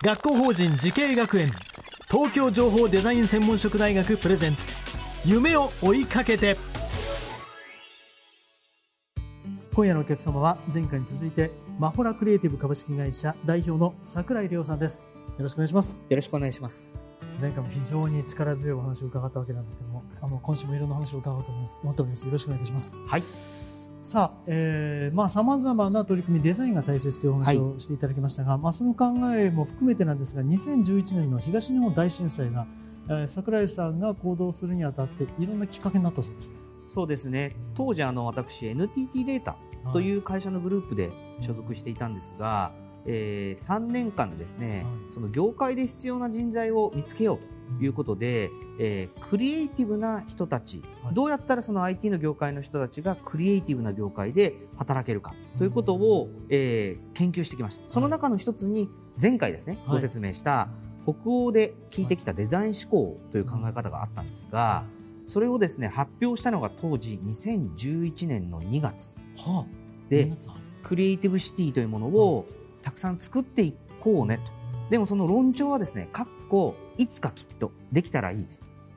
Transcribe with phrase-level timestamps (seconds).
[0.00, 1.50] 学校法人慈恵学園。
[2.08, 4.72] 東京情報デザイン専門職大学プレゼンツ。
[5.26, 6.56] 夢を追いかけて。
[9.74, 15.10] 今夜のお客様は前回に続いてマホラクリエイティブ株式会社代表の桜井亮さんです。
[15.36, 16.06] よろしくお願いします。
[16.08, 16.92] よろしくお願いします。
[17.40, 21.50] 前回も非常に力強いお話を伺ったわけなんですけどもあの今週もいろんな話を伺おうと
[21.82, 22.24] 思っております。
[22.24, 23.00] よろしくお願いいたします。
[23.04, 23.67] はい。
[24.02, 32.66] さあ、えー、まあ様々な取り組みデザインが大切というお話をしていただきましたが、まあその考えも含めてなんですが2011年の東日本大震災が、
[33.08, 36.48] えー、桜井さんが行動するにあたっていろんなきっかけになったそうです。
[36.48, 36.54] ね
[36.88, 37.56] そうですね。
[37.74, 39.56] 当時あの私 NTT データ
[39.92, 42.72] という会社のグループで所属していたんですが、
[43.06, 45.12] えー、3年間でですね、はい。
[45.12, 51.14] その業界で必要な人材を見つけようということで、えークリエイティブな人たち、はい。
[51.14, 57.82] どうやったらその IT の業界の人たちがクリエイティブな業界で働けるかということを、えー研究してきました。
[57.86, 58.88] その中の一つに
[59.20, 59.94] 前回ですね、はい。
[59.96, 60.68] ご説明した
[61.04, 64.84] 北欧で聞いてきたデザイン思考という考え方があったんですが、
[65.26, 69.16] それをですね発表したのが当時2011年の2月。
[69.36, 69.66] はあ。
[70.08, 70.30] で
[70.82, 72.46] クリエイティブシティというものを
[72.82, 74.52] たくさん作っていこうねと。
[74.90, 78.48] でもその論調はですねかっこいつかきっとできたらいいね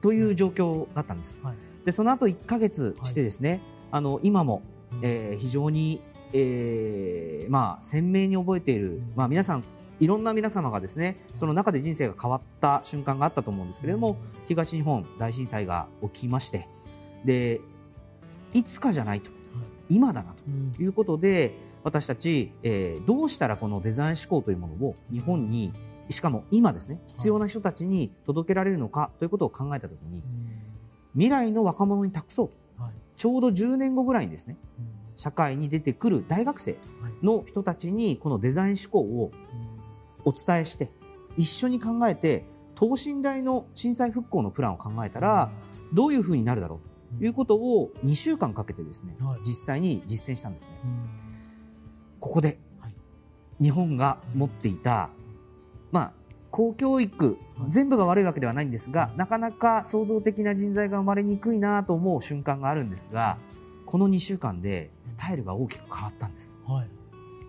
[0.00, 1.54] という状況だったんです、はい。
[1.84, 4.62] でその後1ヶ月してですね、あの今も、
[5.02, 6.00] えー非常に、
[6.32, 9.64] えーまあ、鮮明に覚えている、まあ、皆さん
[9.98, 14.16] いろんな皆様がですねその中で人生が変わった瞬間があったと思うんですけれども
[14.48, 16.66] 東日本大震災が起きまして
[17.24, 17.60] で
[18.54, 19.30] いつかじゃないと。
[19.88, 20.72] 今だなうん。
[20.72, 21.52] ということで
[21.82, 25.72] 私たち、えーどうしたらこのデザイン思考というものを日本に
[26.10, 30.22] しかも今ですね必要な人たちに届けられるのかということを考えたときに
[31.14, 32.82] 未来の若者に託そうと。
[32.82, 32.92] はい。
[33.16, 34.56] ちょうど10年後ぐらいにですね
[35.16, 36.76] 社会に出てくる大学生
[37.22, 39.30] の人たちにこのデザイン思考を
[40.24, 40.90] お伝えして
[41.36, 45.50] 一緒に考えて等身大の震災復興のプランを考えたら
[45.92, 46.80] どういうふうになるだろ
[47.14, 49.40] うということを2週間かけてですねはい。
[49.44, 50.74] 実際に実践したんですね。
[50.84, 51.39] うん
[52.20, 52.94] ここではい。
[53.60, 55.10] 日本が持っていた、
[55.90, 56.12] まあ、
[56.50, 57.70] 公教育はい。
[57.70, 63.38] 全部が悪いわけではないんですがなかなか創造的な人材が生まれにくいなと思う瞬間があるんですが
[63.86, 66.58] この2週間でスタイルが大きく変わったんです。
[66.66, 66.88] はい。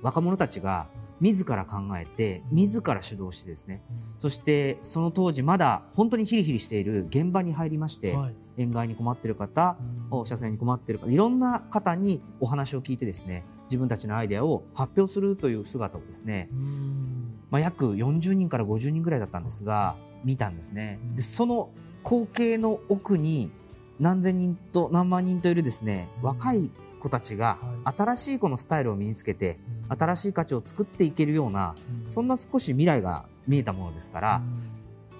[0.00, 0.86] 若者たちが
[1.20, 3.82] 自ら考えて自ら主導してですね。
[4.18, 8.34] そしてその当時まだ本当にヒリヒリしている現場に入りまして、はい。
[8.56, 9.76] 塩害に困っている方
[10.10, 17.38] 放射線に困っている方いろんな方にお話を聞いてですね自分たちのアイデアを発表するという姿をですね、うん。
[17.50, 20.98] まあ、約40人から50人ぐらいだったんですが見たんですね。
[21.16, 21.70] でその
[22.04, 23.50] 光景の奥に
[23.98, 31.74] 何千人と何万人といるですね若い子たちが新しいこのスタイルを身につけて新しい価値を作っていけるような
[32.08, 34.42] そんな少し未来が見えたものですから、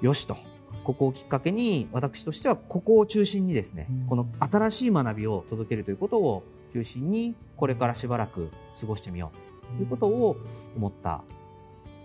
[0.01, 0.37] よしと。
[0.85, 4.07] ここをきっかけに私としてはここを中心にですね、うん。
[4.07, 6.43] この新しい学びを届けるということを
[6.73, 8.51] 中心にこれからしばらく
[8.81, 9.31] 過ごしてみよ
[9.75, 9.77] う。
[9.77, 10.37] ということを
[10.77, 11.23] 思った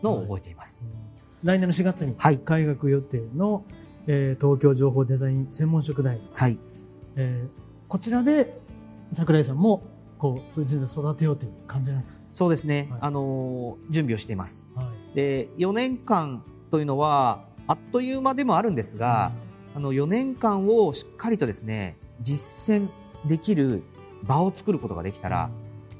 [0.01, 0.85] のを覚えています。
[1.43, 2.39] 来年の4月にはい。
[2.39, 3.63] 開学予定の、
[4.07, 6.57] えー東京情報デザイン専門職大、はい、
[7.15, 8.59] えーこちらで
[9.11, 9.83] 桜井さんも
[10.17, 12.99] こうそういう人材を育てようという感じなんですか、そうですね、はい。
[13.03, 14.67] あのー準備をしています。
[14.75, 15.15] はい。
[15.15, 19.31] で4年間というのはあっという間でもあるんですが、
[19.75, 22.89] あの4年間をしっかりとですね実践
[23.25, 23.83] できる
[24.27, 25.49] 場を作ることができたら、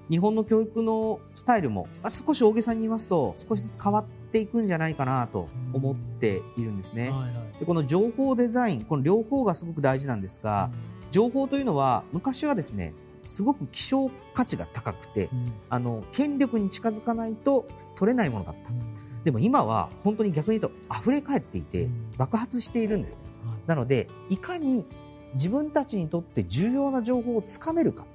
[0.09, 7.09] 日本の教育のスタイルもあ少し大げさに言いますと少しずつ変わっていくんじゃないかなと思っているんですね。
[7.09, 7.59] はいはい。
[7.59, 10.69] でこの情報デザインこの両方がすごく大事なんですが、
[11.11, 12.93] 情報というのは昔はですね
[13.25, 15.53] すごく希少価値が高くてうん。
[15.69, 18.71] あの権力に近づかないと取れないものだった。
[19.25, 22.11] でも今は本当に逆に言うと溢れ返っていてうん。
[22.17, 23.21] 爆発しているんですね。
[23.45, 23.57] はい。
[23.67, 24.85] なのでいかに
[25.33, 28.05] 自分たちにとって重要な情報をつかめるか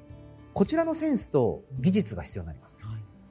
[0.54, 2.78] こちらのセンスと技術が必要になります。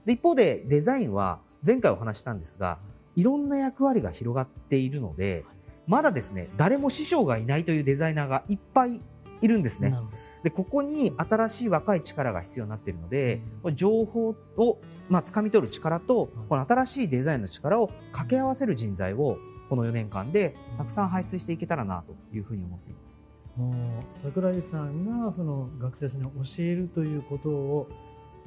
[0.05, 2.79] で一方でデザインは前回お話ししたんですが
[3.15, 5.45] いろんな役割が広がっているので
[5.85, 8.99] まだですね誰も師匠がいないというデザイナーがいっぱい
[9.41, 9.95] いるんですね。
[10.43, 19.37] でここに新しい若い力が必要になっているので、これ情報をまあ掴み取る力とこの新しいデザインの力を掛け合わせる人材を
[19.69, 23.20] この4年間でたくさん輩出していけたらなというふうに思っています。
[23.57, 23.73] もう
[24.13, 27.87] 桜井さんがその学生さんに教えるということを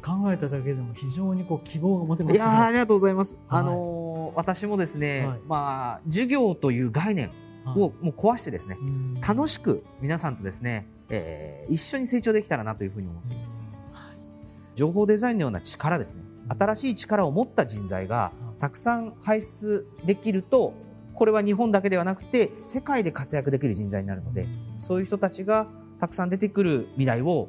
[0.02, 3.38] 考えただけでも非常にこう希望が持てます、ね、いやありがとうございます。
[3.48, 7.30] はい、あのー、私もですね、はい、まあ授業という概念
[7.66, 8.76] をもう壊してですね、
[9.22, 13.54] はい、楽しく皆さんとですね、えー、一緒に成長できたらなというふうに思っています。
[14.74, 20.74] 情報デザインのような力ですね、新しい力を持った人材がたくさん輩出できると
[21.14, 24.48] これは日本だけではなくて世界で活躍できる人材になるので
[24.78, 25.68] そういう人たちが
[26.00, 27.48] たくさん出てくる未来を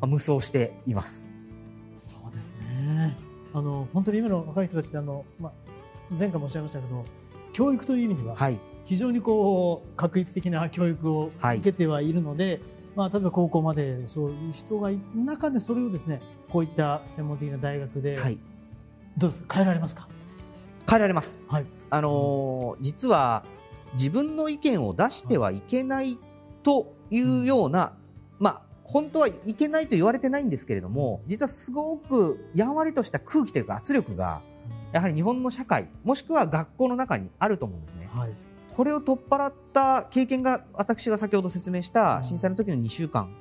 [0.00, 1.32] 無双しています。
[1.94, 3.16] そうですね。
[3.54, 5.52] あの本当に今の若い人たちあの、まあ、
[6.10, 7.04] 前回もおっしゃいましたけど
[7.52, 8.36] 教育という意味では、
[8.84, 12.60] 非常にこう確率的な教育を受けてはいるので、はい、
[12.96, 16.20] まあ、例えば高校までそういう人がいる中でそれをですね
[16.50, 18.38] こういった専門的な大学で、はい、
[19.16, 19.54] どうですか？
[19.54, 20.06] 変えられますか？
[20.88, 21.38] 変えられます。
[21.48, 21.66] はい。
[21.88, 23.42] あのー、実は
[23.96, 26.18] 自分の意見を出してはいけない
[26.62, 27.94] というような、
[28.38, 34.42] まあ、本当はいけないと言われてないんですけれども、実はすごくやんわりとした空気というか圧力が、
[34.92, 38.08] やはり日本の社会、もしくは学校の中にあると思うんですね。
[38.12, 38.32] はい、
[38.74, 43.34] これを取っ払った経験が、私が先ほど説明した震災の時の2週間、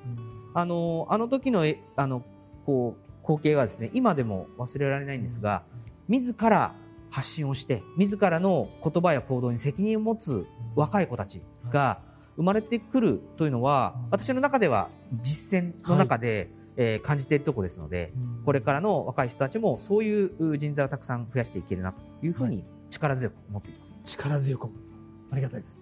[0.53, 1.63] あの、あの時の、
[1.95, 2.23] あの、
[2.65, 5.63] こう、光景がですね、今でも忘れられないんですが、
[6.07, 6.73] 自ら
[7.15, 10.45] 発信をして自らの言葉や行動に責任を持つ
[10.75, 11.41] 若い子たち
[11.71, 12.01] が
[12.35, 14.89] 生まれてくるというのは私の中では
[15.21, 18.11] 実践の中で、えー、感じているところですので、
[18.43, 23.97] これからの若い人たちもそういう人材をたくさん増やしていけるなというふうに力強く思っています。
[24.03, 24.67] 力強く。
[25.31, 25.81] ありがたいです。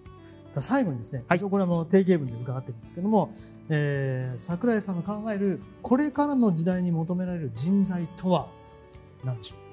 [0.60, 3.34] 最後にですね、はい、これはもう定型文で伺ってるんですけども、
[3.70, 8.46] えー、桜井さんの考えるこれからの時代に求められる人材とは
[9.24, 9.63] 何でしょう？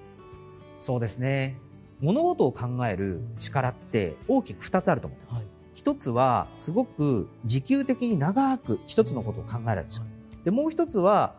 [0.82, 1.58] そうですね。
[2.02, 10.08] 物事を考える力って大きく2つあると思ってます、はい、一つはすごく持久的に長く一つのことを考えられる力、
[10.44, 11.36] でもう一つは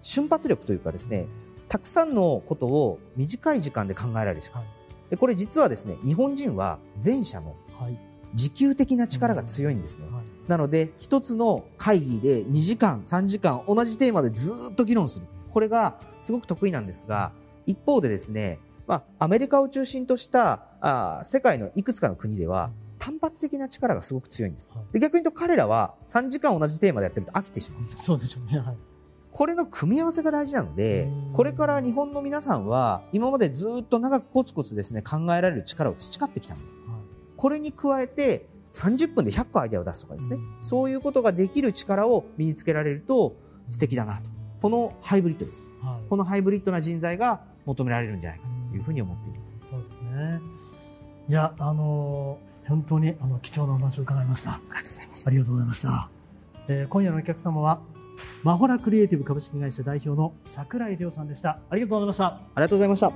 [0.00, 1.26] 瞬発力というかですね
[1.68, 4.64] たくさんのことを短い時間で考えられる力、
[5.10, 7.54] でこれ実はですね日本人は前者の
[8.32, 10.06] 持久的な力が強いんですね、
[10.48, 15.26] なので一つの会議で2時間3時間同じテーマでずっと議論する。
[15.50, 17.30] これがすごく得意なんですが
[17.66, 24.70] 一方でですね、まあ、アメリカを中心としたあ世界のいくつかの国では、単発的な力がすごく強いんです。
[24.92, 27.82] で逆に言うと彼らは3時間同じテーマでやってると飽きてしまう。
[27.96, 28.58] そうでしょうね。
[28.58, 28.76] はい。
[29.32, 36.76] これの組み合わせが大事なので、これから日本の皆さんは、今までずっと長くコツコツですね、考えられる力を培ってきたので、はい、
[37.36, 43.34] これに加えて、30分で100個アイデアを出すとかですね、そういうことができる力を身につけられると
[43.70, 44.30] 素敵だなと。
[44.60, 45.62] このハイブリッドです。
[45.82, 49.60] はい、このハイブリッドな人材が求められるんじゃないかというふうに思っています。
[49.64, 50.40] うそうですね。
[51.28, 54.52] いや、あのー、本当にあの貴重なお話を伺いました。
[54.52, 55.28] ありがとうございます。
[55.28, 56.08] ありがとうございました。
[56.68, 57.80] えー、今夜のお客様は、
[58.42, 61.58] マホラクリエイティブ株式会社代表の櫻井亮さんでした。
[61.70, 62.26] ありがとうございました。
[62.26, 63.12] ありがとうございました。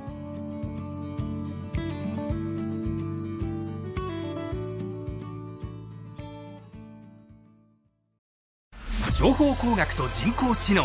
[9.17, 10.85] 情報工学と人工知能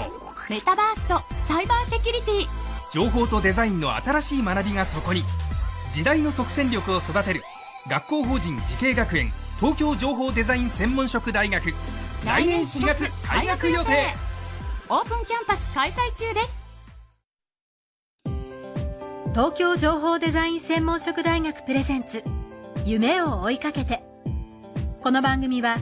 [0.49, 5.23] メタバースとサイバーセキュリティ情報とデザインの新しい学びがそこに。
[5.93, 7.41] 時代の即戦力を育てる。
[7.89, 9.31] 学校法人慈恵学園。
[9.59, 11.73] 東京情報デザイン専門職大学。
[12.25, 14.13] 来年4月開学予定。
[14.89, 16.59] オープンキャンパス開催中です。
[19.31, 22.25] 東京情報デザイン専門職大学プレゼンツ。
[22.83, 24.03] 夢を追いかけて。
[25.01, 25.77] この番組は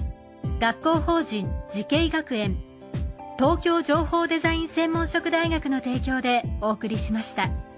[0.59, 2.68] 学校法人慈恵学園
[3.39, 7.68] 東京情報デザイン専門職大学の提供でお送りしました。